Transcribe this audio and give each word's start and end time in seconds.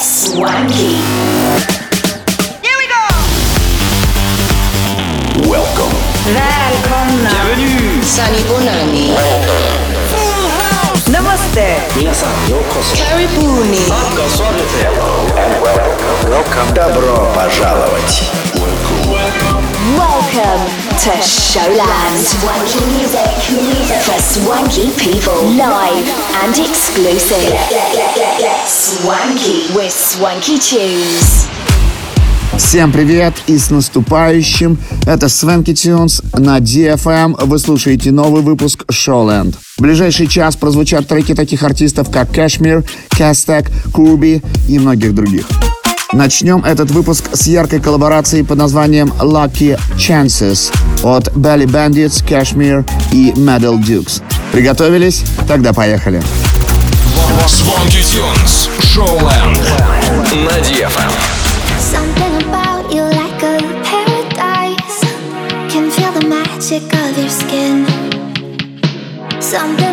Swanky. 0.00 0.98
Here 2.62 2.76
we 2.80 2.86
go. 2.90 3.02
Welcome. 5.48 5.94
Välkomna. 6.34 7.30
Bienvenue. 7.30 8.02
Sani 8.02 8.42
Bonani. 8.48 9.14
Full 10.10 10.48
house. 10.58 11.06
Namaste. 11.08 11.78
Minasan 11.96 12.34
yokoso. 12.50 12.96
Karibuni. 12.96 13.86
Hello 13.86 15.26
and 15.38 15.62
welcome. 15.62 16.30
Welcome. 16.30 16.74
Добро 16.74 17.28
пожаловать. 17.34 18.30
Welcome. 18.54 19.06
Welcome. 19.12 19.62
welcome 19.96 20.85
to 20.98 21.10
Showland. 21.20 22.24
Swanky 22.24 22.80
music. 22.96 23.28
For 24.06 24.18
swanky 24.18 24.88
people. 24.96 25.36
Live 25.52 26.08
and 26.42 26.56
exclusive. 26.56 27.52
Swanky. 28.64 29.68
With 29.74 29.92
Swanky 29.92 30.58
Tunes. 30.58 31.46
Всем 32.56 32.90
привет 32.90 33.34
и 33.46 33.58
с 33.58 33.68
наступающим! 33.70 34.78
Это 35.04 35.28
Свенки 35.28 35.74
Тюнс 35.74 36.22
на 36.32 36.58
DFM. 36.58 37.44
Вы 37.44 37.58
слушаете 37.58 38.10
новый 38.12 38.40
выпуск 38.40 38.84
Showland. 38.90 39.54
В 39.76 39.82
ближайший 39.82 40.26
час 40.26 40.56
прозвучат 40.56 41.06
треки 41.06 41.34
таких 41.34 41.62
артистов, 41.62 42.10
как 42.10 42.32
Кашмир, 42.32 42.82
Кастек, 43.10 43.70
Курби 43.92 44.42
и 44.68 44.78
многих 44.78 45.14
других. 45.14 45.46
Начнем 46.12 46.64
этот 46.64 46.92
выпуск 46.92 47.30
с 47.32 47.46
яркой 47.48 47.80
коллаборацией 47.80 48.44
под 48.44 48.58
названием 48.58 49.12
Lucky 49.20 49.78
Chances 49.96 50.72
от 51.02 51.28
Belly 51.28 51.66
Bandits, 51.66 52.24
Kashmir 52.24 52.88
и 53.10 53.32
Metal 53.32 53.76
Dukes. 53.78 54.22
Приготовились? 54.52 55.24
Тогда 55.48 55.72
поехали. 55.72 56.22
Swanky 57.46 58.02
Tunes. 58.02 58.68
Showland. 58.94 59.58
На 60.44 60.58
DFM. 60.60 61.12
Something 61.80 62.36
about 62.42 62.92
you 62.92 63.02
like 63.02 63.42
a 63.42 63.58
paradise. 63.84 65.00
Can 65.70 65.90
feel 65.90 66.12
the 66.12 66.26
magic 66.28 66.82
of 66.94 67.18
your 67.18 67.28
skin. 67.28 67.84
Something 69.40 69.85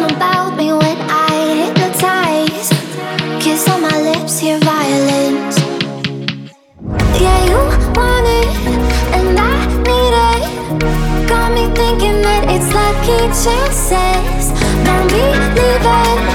chances. 13.32 14.52
Now 14.84 15.06
me 15.06 15.24
leaving. 15.56 16.33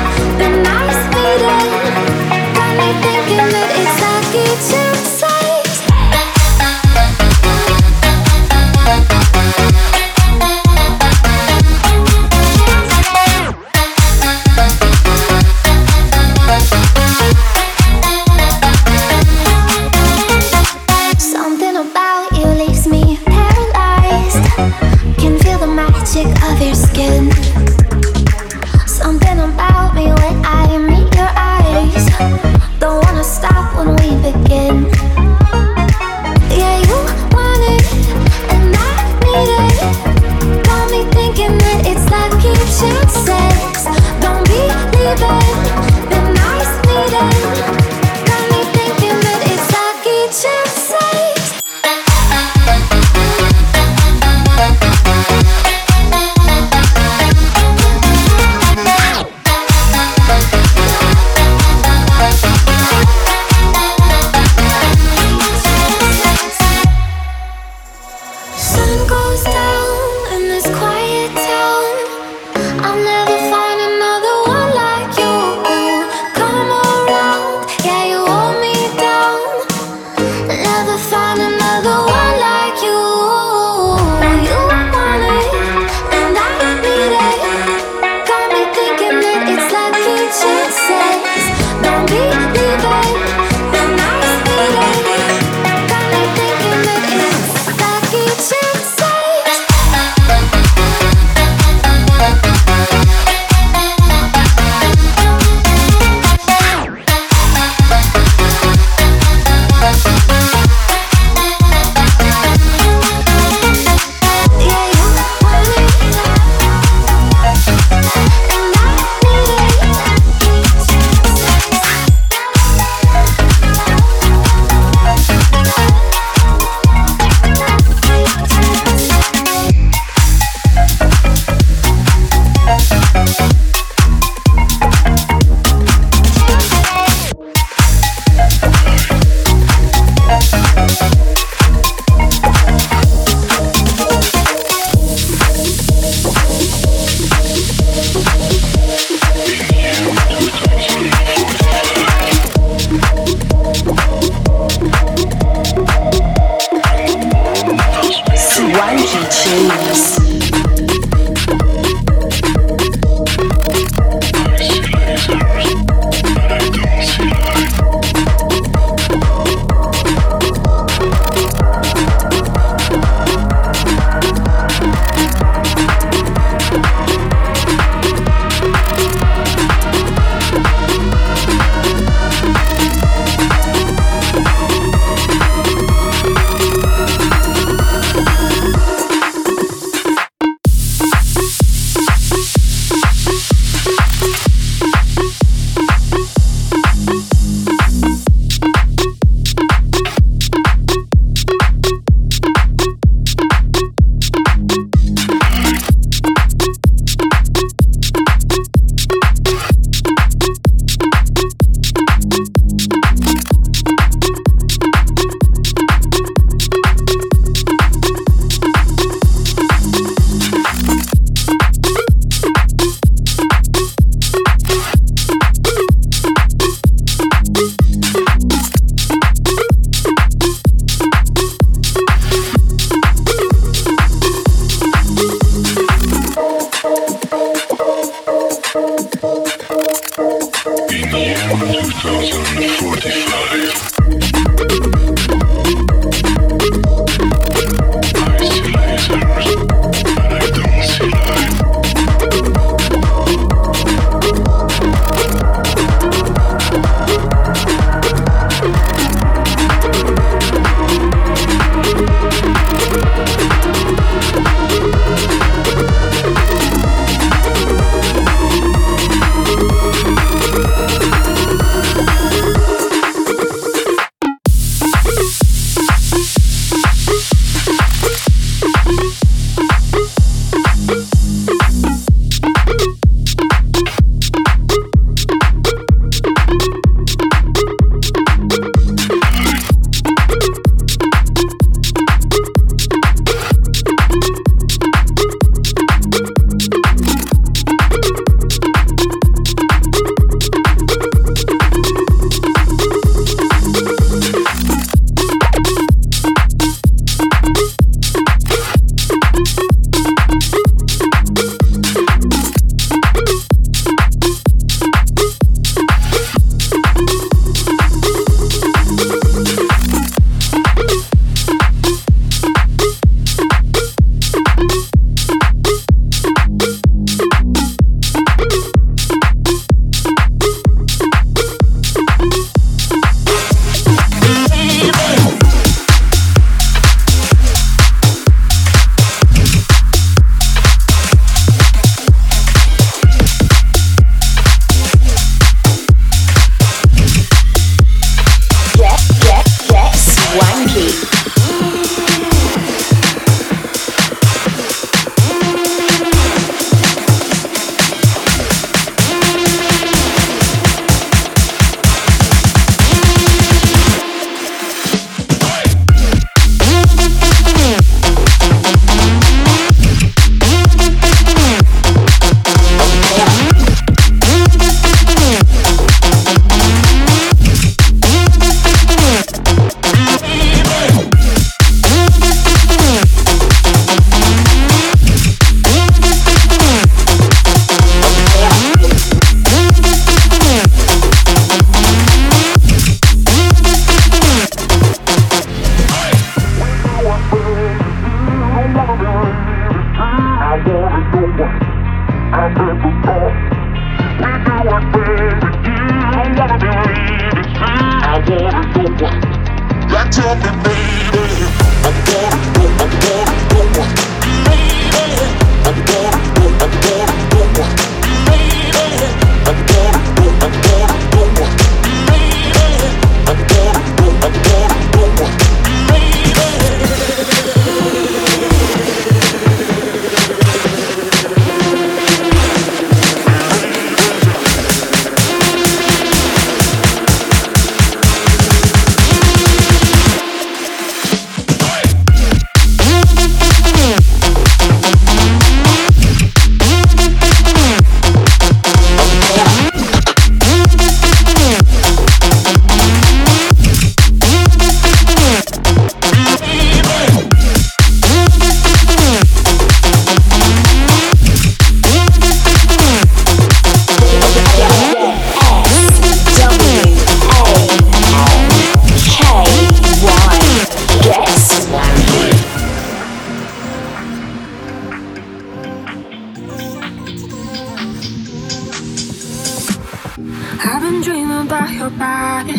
Been 480.90 481.02
dreaming 481.02 481.47
about 481.47 481.71
your 481.71 481.90
body 481.90 482.59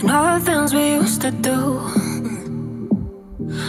and 0.00 0.10
all 0.10 0.38
the 0.38 0.44
things 0.44 0.72
we 0.72 0.94
used 0.94 1.20
to 1.20 1.30
do. 1.30 1.58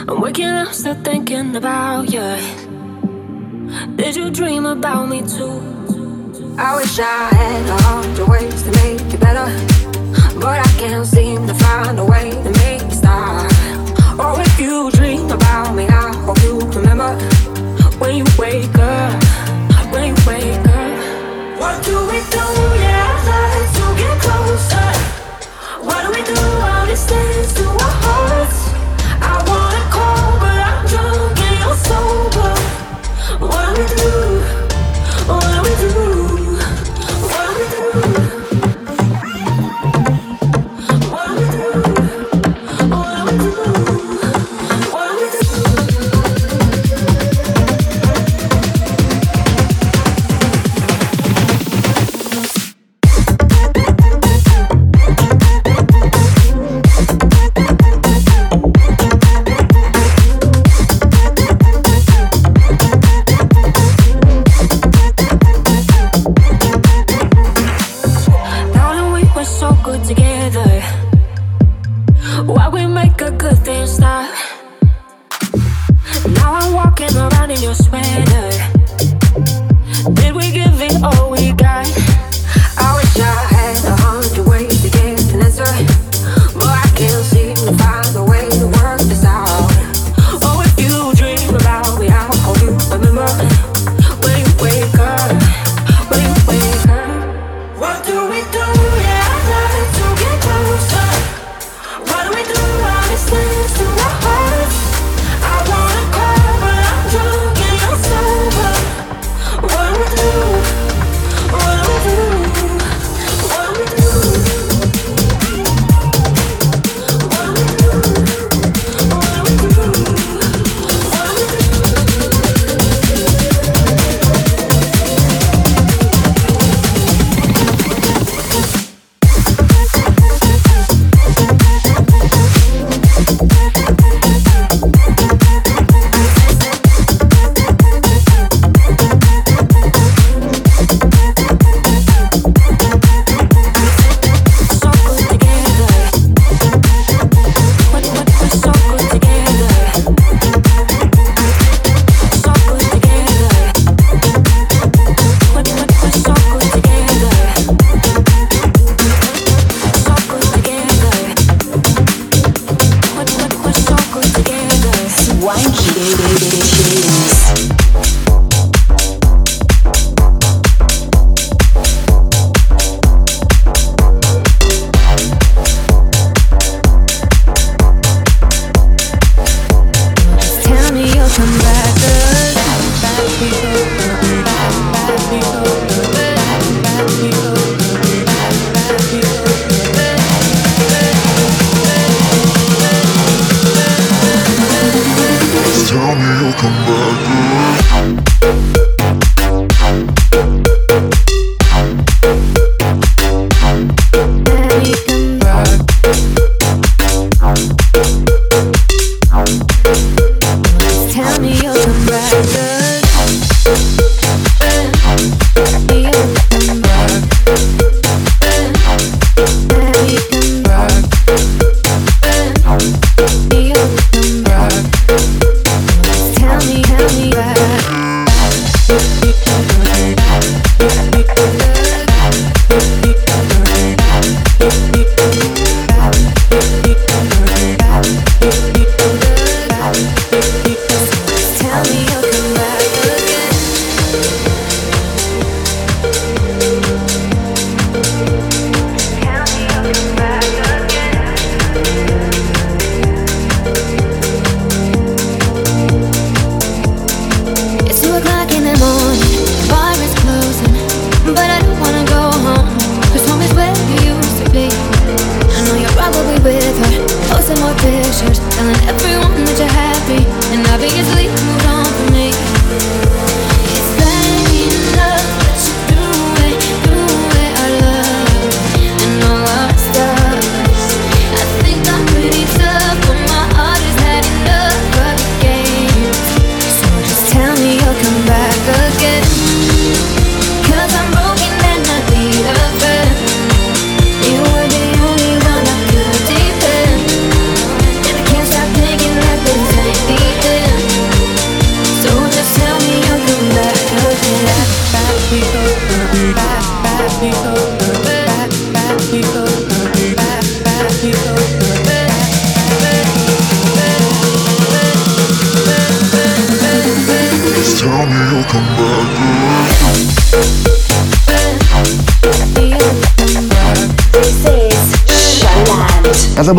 I'm 0.08 0.22
waking 0.22 0.46
up 0.46 0.72
still 0.74 0.96
thinking 1.04 1.56
about 1.58 2.04
you. 2.14 2.30
Did 3.98 4.16
you 4.16 4.32
dream 4.32 4.66
about 4.66 5.10
me 5.10 5.20
too? 5.22 5.60
I 6.58 6.78
wish 6.78 7.00
I 7.00 7.28
had 7.40 7.66
a 7.78 7.82
hundred 7.84 8.28
ways 8.30 8.64
to 8.64 8.72
make 8.82 9.14
it 9.14 9.20
better, 9.20 9.50
but 10.40 10.58
I 10.68 10.72
can't 10.80 11.06
seem 11.06 11.48
to 11.48 11.54
find 11.56 12.00
a 12.00 12.06
way 12.06 12.32
to 12.32 12.52
make 12.64 12.82
it 12.82 12.94
stop. 12.94 13.52
Or 14.24 14.40
if 14.40 14.60
you 14.60 14.90
dream 14.92 15.30
about 15.30 15.76
me, 15.76 15.86
I 15.88 16.16
hope 16.26 16.42
you 16.44 16.60
remember 16.78 17.12
when 18.00 18.16
you 18.16 18.26
wake 18.38 18.78
up, 18.78 19.24
when 19.92 20.04
you 20.10 20.16
wake 20.26 20.68
up. 20.68 20.79
What 21.60 21.84
do 21.84 22.08
we 22.08 22.22
do? 33.98 34.29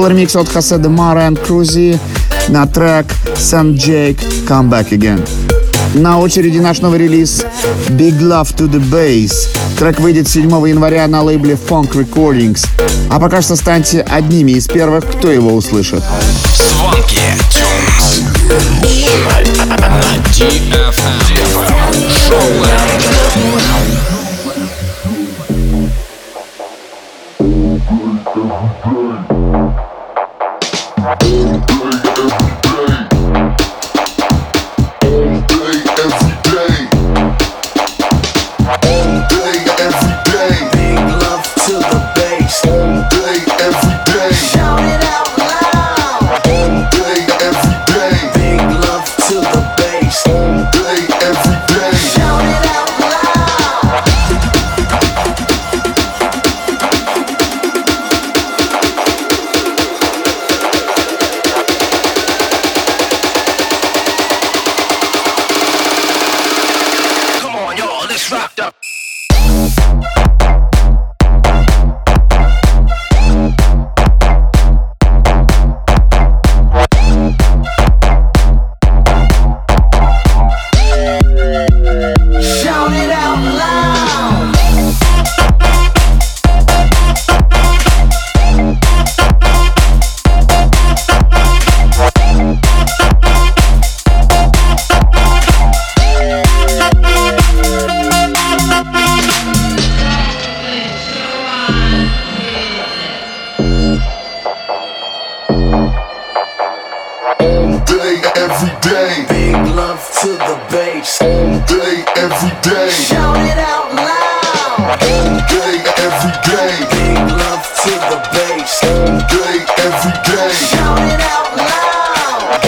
Был 0.00 0.08
ремикс 0.08 0.36
от 0.36 0.48
Хосе 0.48 0.78
де 0.78 0.88
Мара 0.88 1.28
и 1.28 1.34
Крузи 1.34 1.98
на 2.48 2.66
трек 2.66 3.06
St. 3.36 3.74
Jake 3.74 4.18
Come 4.48 4.70
Back 4.70 4.90
Again. 4.92 5.20
На 5.94 6.18
очереди 6.18 6.58
наш 6.58 6.80
новый 6.80 7.00
релиз 7.00 7.44
Big 7.88 8.18
Love 8.18 8.56
to 8.56 8.66
the 8.66 8.80
Bass. 8.90 9.32
Трек 9.78 10.00
выйдет 10.00 10.26
7 10.26 10.68
января 10.68 11.06
на 11.06 11.22
лейбле 11.22 11.54
Funk 11.68 11.92
Recordings. 11.92 12.66
А 13.10 13.20
пока 13.20 13.42
что 13.42 13.56
станьте 13.56 14.00
одними 14.00 14.52
из 14.52 14.68
первых, 14.68 15.04
кто 15.04 15.30
его 15.30 15.54
услышит. 15.54 16.02
На 19.66 20.16
DFM. 20.38 21.18
Шоуленд. 22.26 23.99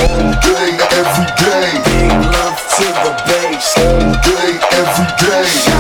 all 0.01 0.33
day, 0.41 0.71
every 1.01 1.29
day. 1.43 2.09
Love 2.35 2.61
to 2.77 2.87
the 3.05 3.13
base. 3.27 3.77
All 3.79 4.13
day, 4.23 4.59
every 4.81 5.09
day. 5.19 5.72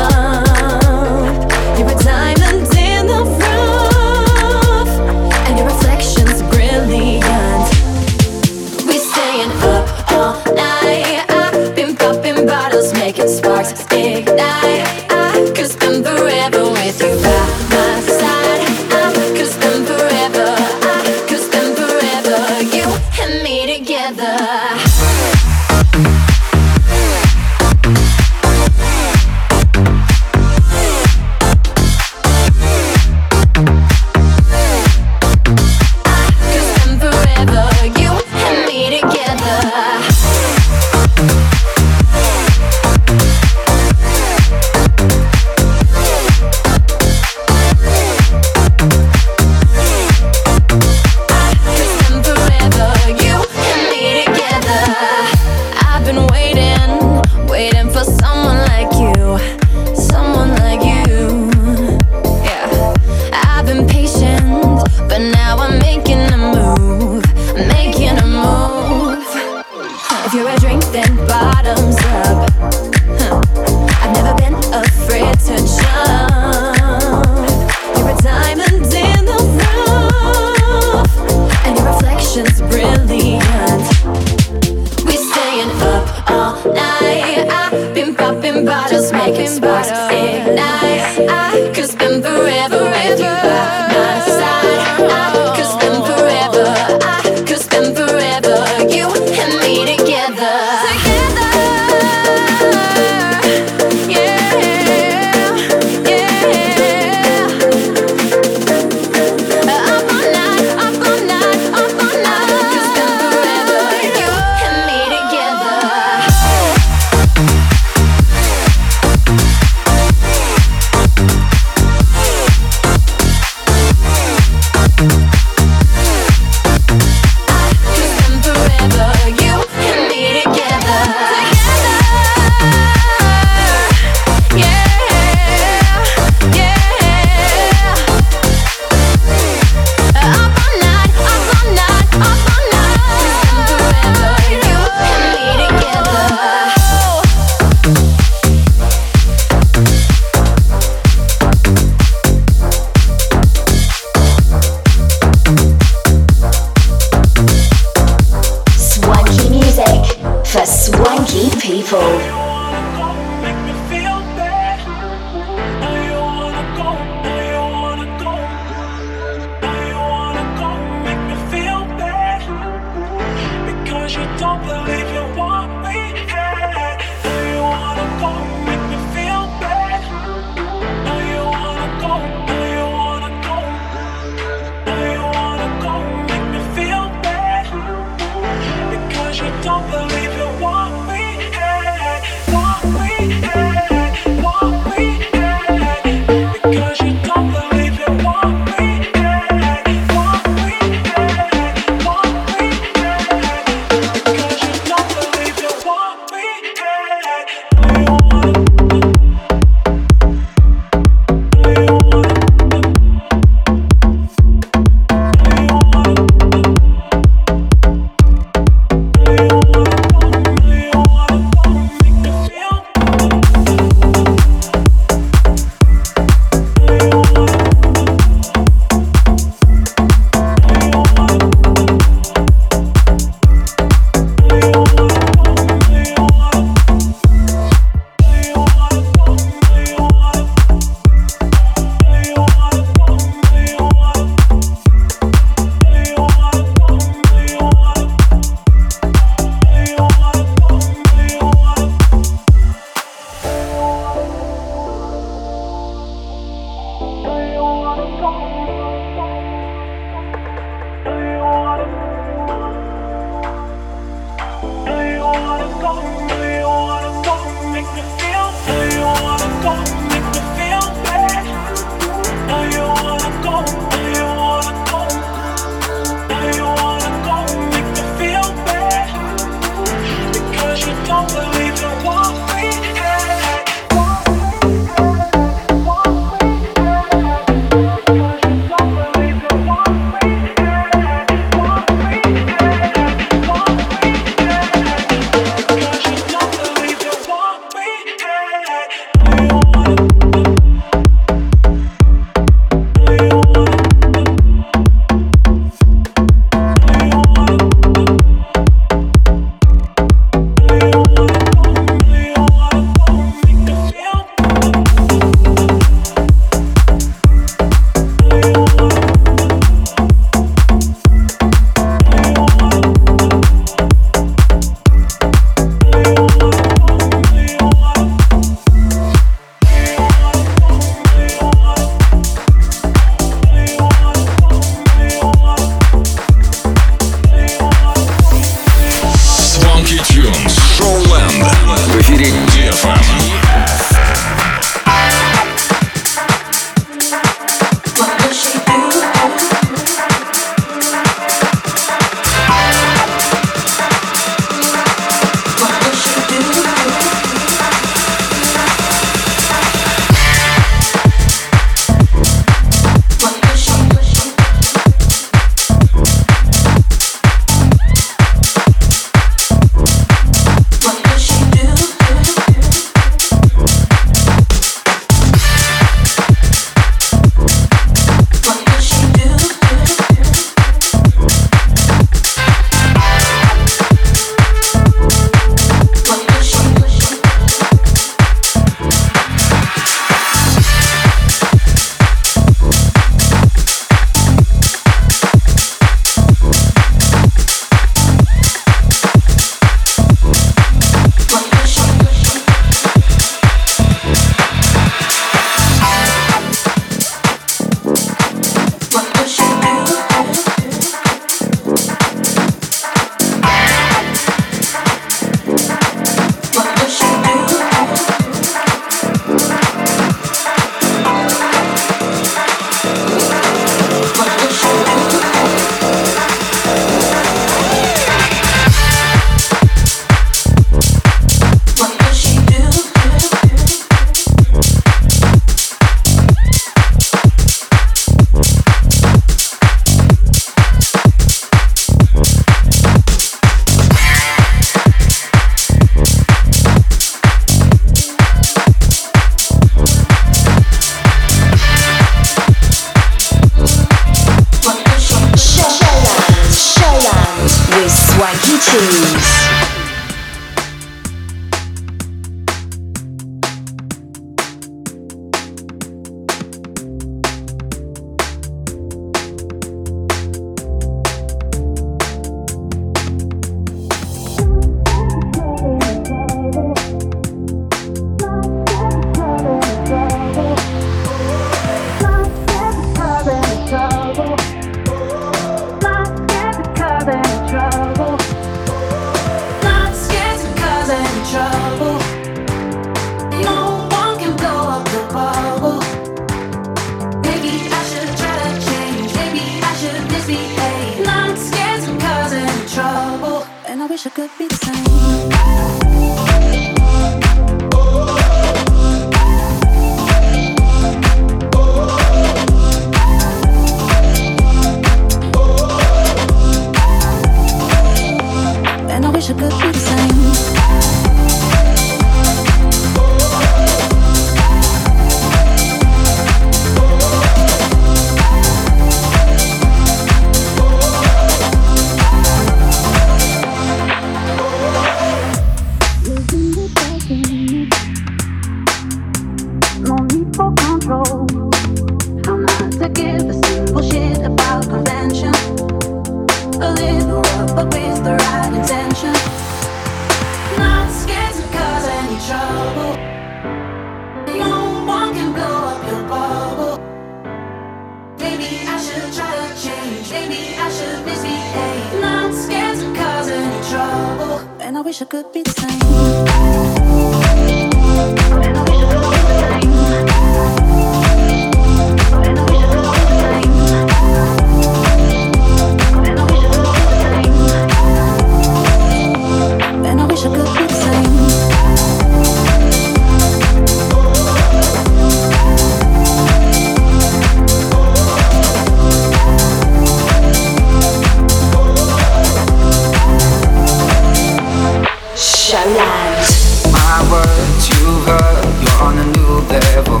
Showland. 595.44 596.24
My 596.72 597.04
word 597.12 597.60
to 597.68 597.76
her, 598.08 598.28
you're 598.64 598.80
on 598.80 598.96
a 598.96 599.04
new 599.12 599.44
level 599.52 600.00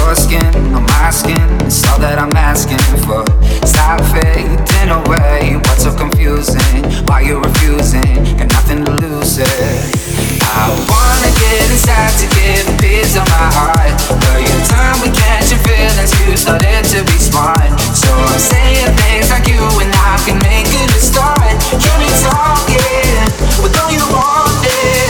your 0.00 0.14
skin 0.14 0.54
on 0.74 0.84
my 0.84 1.10
skin. 1.10 1.48
It's 1.68 1.84
all 1.88 1.98
that 2.00 2.18
I'm 2.18 2.32
asking 2.36 2.80
for. 3.04 3.24
Stop 3.66 4.00
fading 4.12 4.90
away. 4.90 5.60
What's 5.68 5.84
so 5.84 5.92
confusing? 5.92 6.82
Why 7.06 7.20
you 7.20 7.40
refusing? 7.40 8.16
Got 8.38 8.48
nothing 8.56 8.84
to 8.84 8.92
lose 9.04 9.38
it. 9.38 9.48
I 10.42 10.72
wanna 10.88 11.30
get 11.36 11.60
inside 11.70 12.14
to 12.20 12.26
get 12.32 12.64
a 12.66 12.74
piece 12.80 13.14
of 13.16 13.26
my 13.28 13.48
heart. 13.56 13.92
But 14.08 14.40
your 14.40 14.62
time 14.72 14.96
we 15.04 15.08
catching 15.12 15.60
feelings. 15.68 16.12
You 16.24 16.36
started 16.36 16.84
to 16.96 17.04
be 17.04 17.18
smart. 17.20 17.68
So 17.92 18.10
I'm 18.10 18.40
saying 18.40 18.90
things 18.96 19.28
like 19.30 19.46
you 19.48 19.62
and 19.84 19.92
I 19.92 20.16
can 20.24 20.38
make 20.40 20.68
it 20.68 20.90
a 20.96 21.00
start. 21.00 21.54
You 21.76 21.92
need 22.00 22.16
talking 22.24 22.80
don't 23.72 23.92
you 23.92 24.04
want 24.12 24.64
it. 24.64 25.09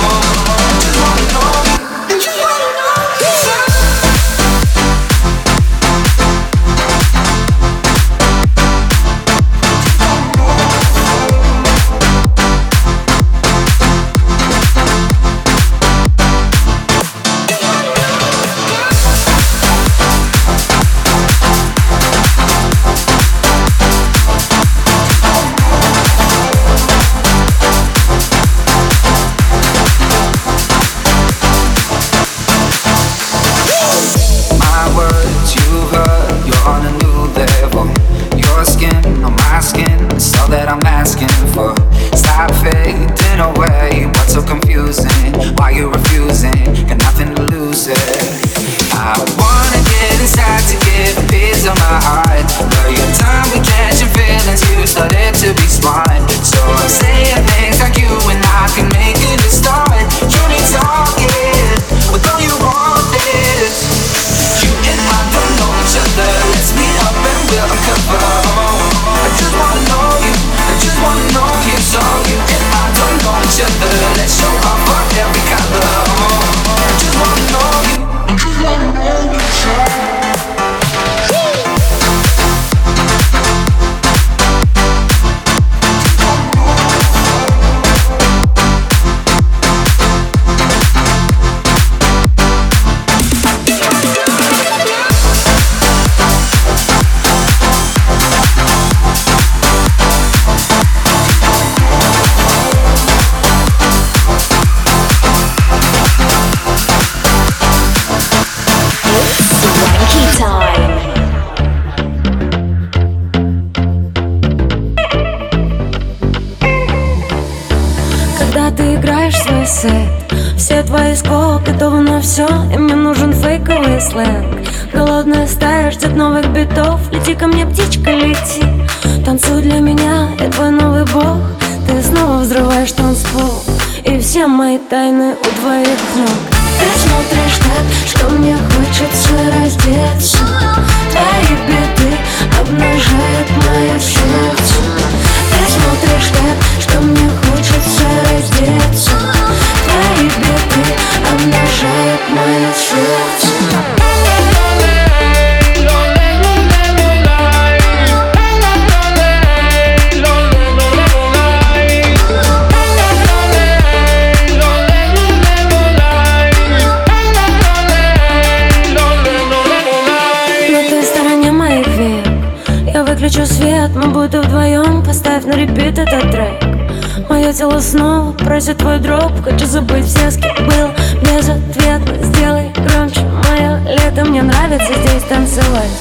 здесь 185.11 185.23
танцевать. 185.23 185.91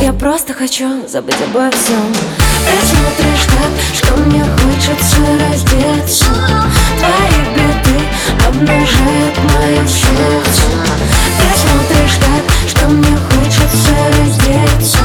Я 0.00 0.12
просто 0.12 0.54
хочу 0.54 1.06
забыть 1.08 1.40
обо 1.42 1.70
всем. 1.70 2.12
Ты 2.64 2.86
смотришь 2.86 3.46
так, 3.46 3.72
что 3.92 4.16
мне 4.18 4.44
хочется 4.44 5.16
раздеться. 5.40 6.26
Твои 6.98 7.42
беды 7.54 7.98
обнажают 8.46 9.36
мое 9.38 9.86
сердце. 9.86 10.62
Ты 11.38 11.58
смотришь 11.58 12.18
так, 12.20 12.68
что 12.68 12.88
мне 12.88 13.16
хочется 13.30 13.94
раздеться. 14.18 14.98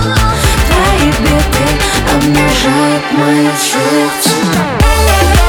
Твои 0.67 1.12
беды 1.20 1.67
обнажают 2.13 3.04
мое 3.13 3.52
сердце 3.58 5.46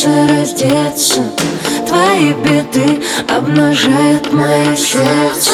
хочется 0.00 0.28
раздеться. 0.28 1.20
Твои 1.86 2.32
беды 2.32 3.02
обнажают 3.28 4.32
мое 4.32 4.74
сердце. 4.74 5.50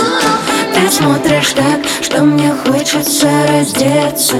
Ты 0.74 0.90
смотришь 0.90 1.52
так, 1.52 1.80
что 2.00 2.22
мне 2.22 2.52
хочется 2.52 3.28
раздеться. 3.48 4.36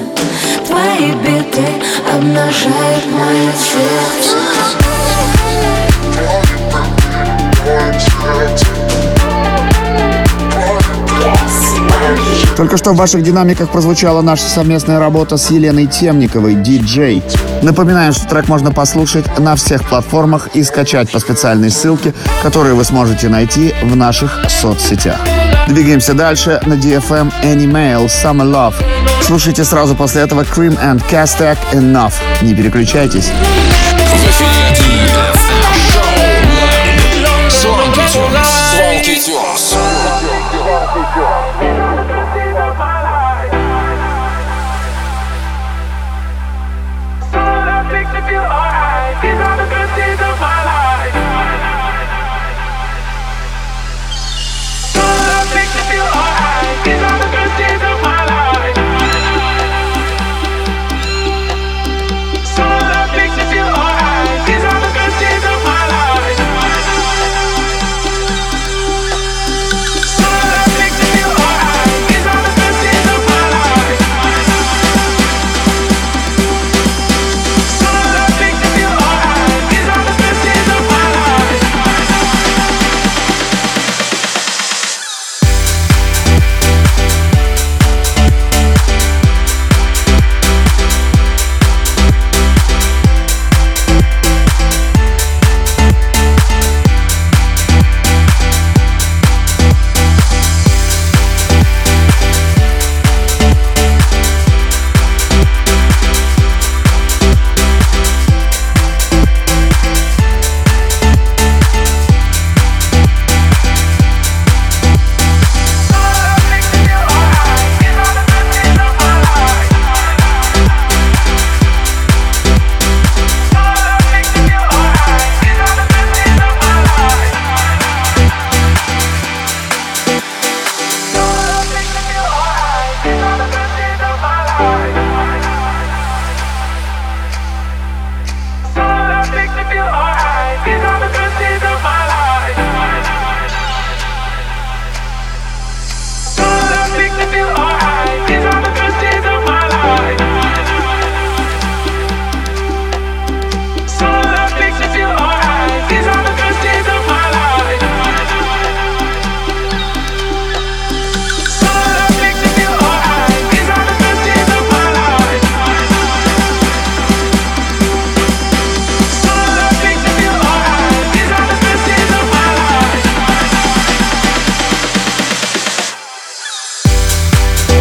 Твои 0.67 1.11
беды 1.13 1.67
обнажают 2.13 3.07
мое 3.07 3.53
сердце 3.53 4.46
Только 12.57 12.79
что 12.79 12.93
в 12.93 12.97
ваших 12.97 13.23
динамиках 13.23 13.71
прозвучала 13.71 14.23
наша 14.23 14.45
совместная 14.45 14.99
работа 14.99 15.37
с 15.37 15.51
Еленой 15.51 15.87
Темниковой, 15.87 16.55
DJ. 16.55 17.23
Напоминаем, 17.63 18.13
что 18.15 18.27
трек 18.27 18.49
можно 18.49 18.73
послушать 18.73 19.39
на 19.39 19.57
всех 19.57 19.87
платформах 19.87 20.49
и 20.55 20.63
скачать 20.63 21.11
по 21.11 21.19
специальной 21.19 21.71
ссылке, 21.71 22.15
которую 22.43 22.77
вы 22.77 22.85
сможете 22.85 23.29
найти 23.29 23.75
в 23.83 23.95
наших 23.95 24.41
соцсетях. 24.49 25.19
Двигаемся 25.69 26.15
дальше 26.15 26.61
на 26.65 26.75
DFM 26.75 27.31
Animail 27.43 28.07
Summer 28.07 28.51
Love. 28.51 28.75
Слушайте 29.21 29.65
сразу 29.65 29.95
после 29.95 30.23
этого 30.23 30.43
Cream 30.43 30.79
and 30.81 31.03
Castak 31.11 31.59
Enough. 31.73 32.15
Не 32.41 32.55
переключайтесь. 32.55 33.31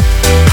you 0.06 0.45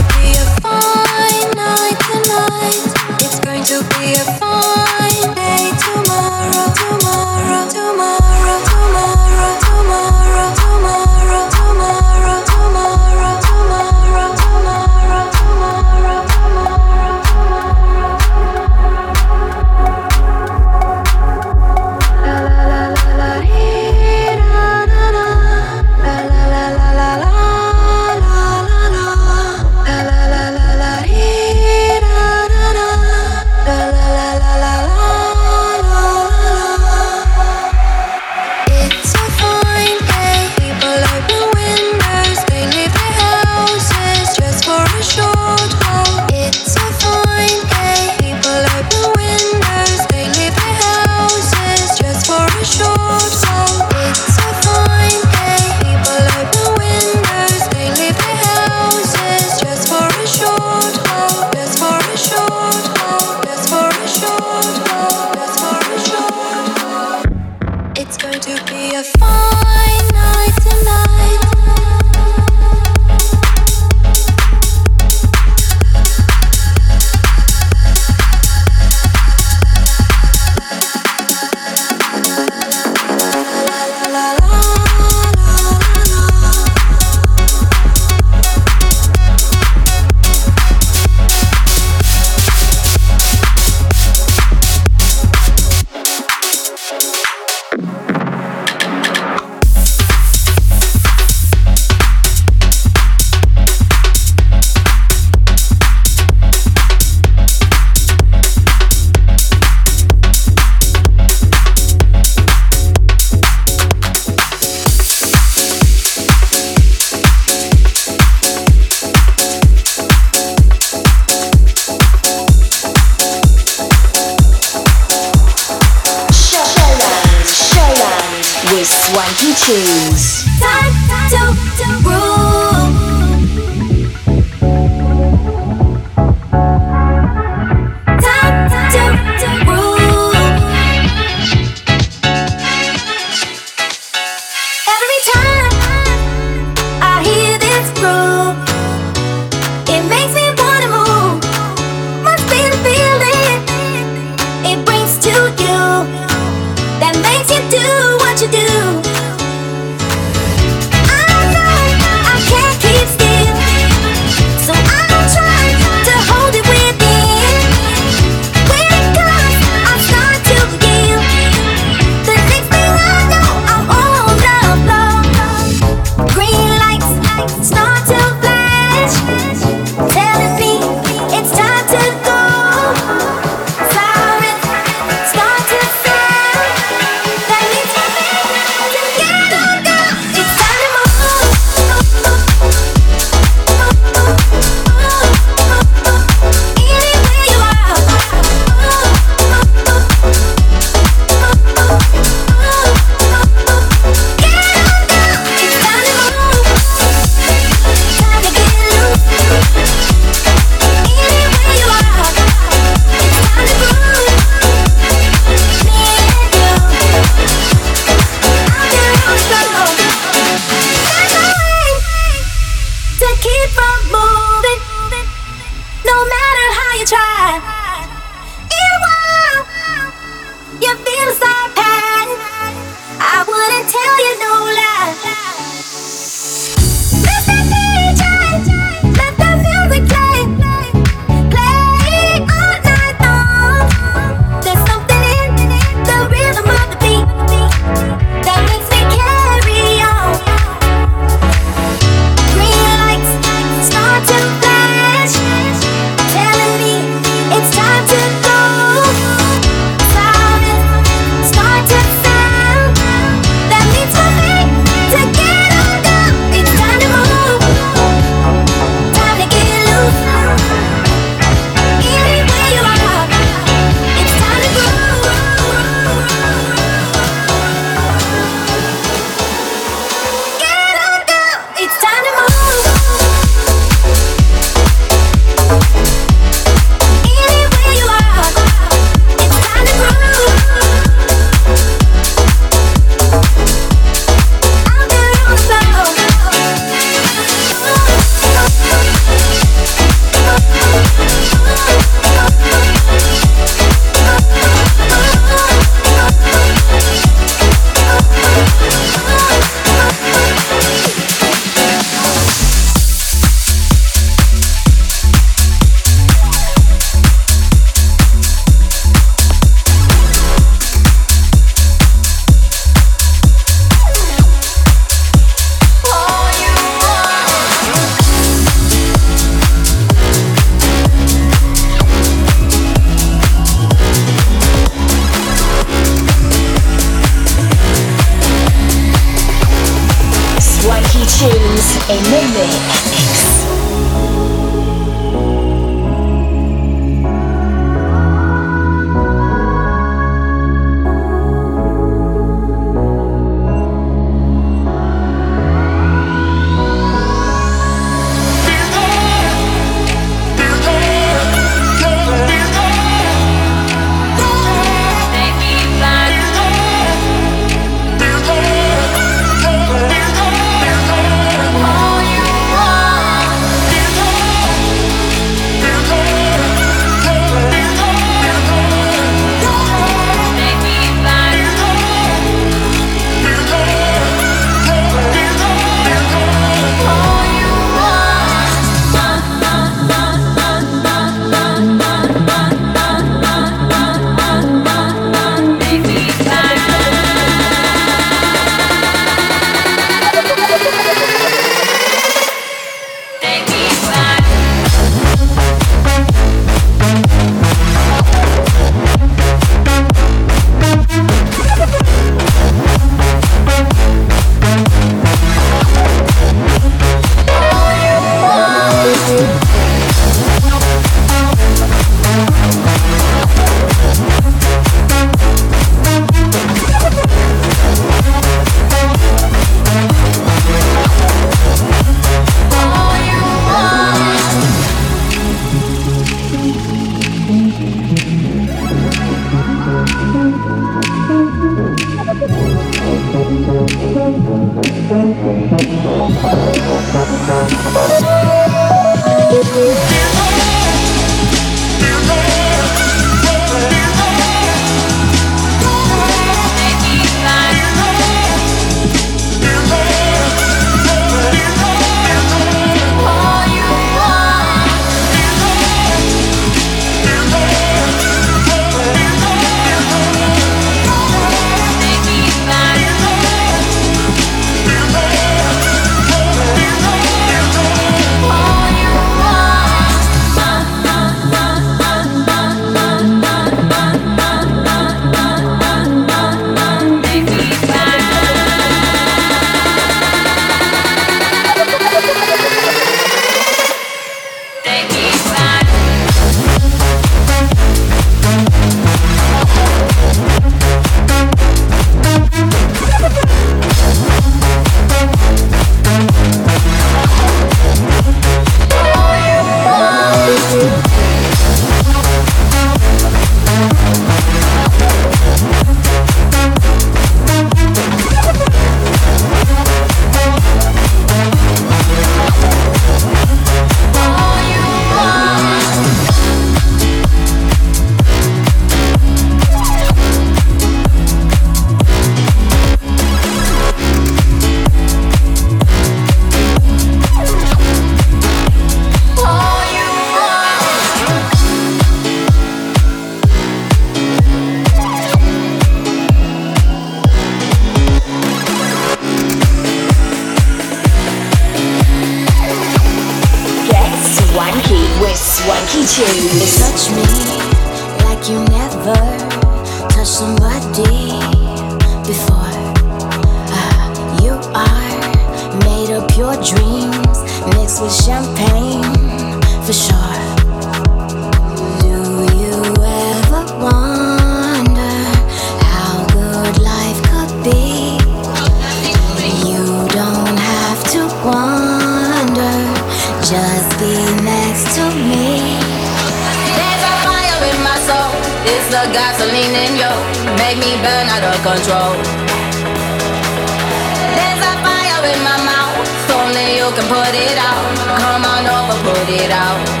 can 596.95 597.07
put 597.07 597.33
it 597.33 597.57
out. 597.57 597.95
Come 598.19 598.43
on 598.43 598.65
over, 598.67 599.13
put 599.13 599.29
it 599.29 599.51
out. 599.51 600.00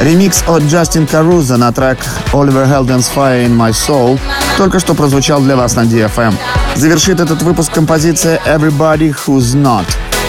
Ремикс 0.00 0.42
от 0.46 0.62
Джастин 0.62 1.06
Каруза 1.06 1.58
на 1.58 1.72
трек 1.72 1.98
Oliver 2.32 2.66
Heldens 2.66 3.10
Fire 3.14 3.44
in 3.46 3.54
My 3.54 3.70
Soul 3.70 4.18
только 4.56 4.80
что 4.80 4.94
прозвучал 4.94 5.42
для 5.42 5.56
вас 5.56 5.76
на 5.76 5.82
DFM. 5.82 6.34
Завершит 6.74 7.20
этот 7.20 7.42
выпуск 7.42 7.70
композиция 7.70 8.40
Everybody 8.46 9.14
Who's 9.14 9.54
Not 9.54 9.84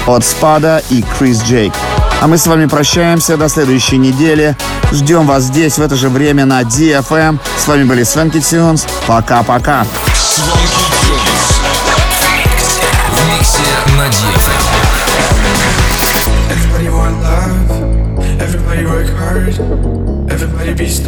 от 0.08 0.26
Спада 0.26 0.84
и 0.90 1.06
Крис 1.18 1.42
Джейк. 1.44 1.72
А 2.20 2.28
мы 2.28 2.38
с 2.38 2.48
вами 2.48 2.66
прощаемся 2.66 3.38
до 3.38 3.48
следующей 3.48 3.98
недели. 3.98 4.58
Ждем 4.92 5.26
вас 5.26 5.44
здесь 5.44 5.78
в 5.78 5.82
это 5.82 5.96
же 5.96 6.10
время 6.10 6.46
на 6.46 6.64
DFM. 6.64 7.40
С 7.58 7.66
вами 7.66 7.86
были 7.86 8.04
Свенки 8.04 8.42
Тюнс. 8.42 8.86
Пока-пока. 9.08 9.86
На 13.98 14.08
DFM. 14.08 14.41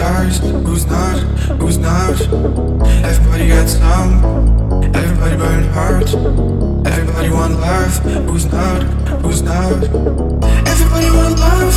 Stars. 0.03 0.39
Who's 0.67 0.85
not? 0.85 1.17
Who's 1.61 1.77
not? 1.77 2.19
Everybody 3.07 3.47
got 3.47 3.69
some, 3.69 4.11
everybody 4.93 5.35
burn 5.37 5.63
hard. 5.71 6.07
Everybody 6.91 7.29
want 7.29 7.53
love, 7.61 7.93
who's 8.27 8.45
not? 8.51 8.83
Who's 9.23 9.41
not? 9.41 9.79
Everybody 10.71 11.09
want 11.17 11.39
love, 11.39 11.75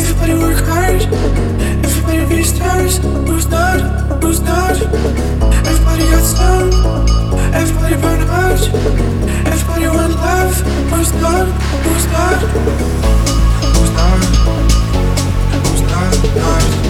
everybody 0.00 0.34
work 0.34 0.60
hard, 0.68 1.00
everybody 1.86 2.20
be 2.28 2.42
stars. 2.42 2.98
Who's 3.28 3.48
not? 3.48 3.80
Who's 4.22 4.40
not? 4.40 4.76
Everybody 5.70 6.04
got 6.12 6.24
some, 6.36 6.68
everybody 7.54 7.96
burn 8.02 8.20
hard. 8.32 8.60
Everybody 9.52 9.86
want 9.96 10.14
love, 10.26 10.56
who's 10.92 11.12
not? 11.24 11.46
Who's 11.86 12.06
not? 12.14 12.40
Who's 13.76 13.92
not? 13.96 14.12
Who's 14.12 14.12
not? 14.12 14.20
Not? 14.20 14.50
Who's 15.64 15.82
not? 15.82 16.14
Who's 16.14 16.36
not? 16.36 16.89